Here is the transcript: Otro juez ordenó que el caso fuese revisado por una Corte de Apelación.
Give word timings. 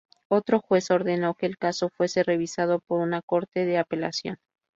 Otro 0.31 0.59
juez 0.61 0.89
ordenó 0.89 1.35
que 1.35 1.45
el 1.45 1.59
caso 1.59 1.89
fuese 1.89 2.23
revisado 2.23 2.79
por 2.79 3.01
una 3.01 3.21
Corte 3.21 3.65
de 3.67 3.77
Apelación. 3.77 4.37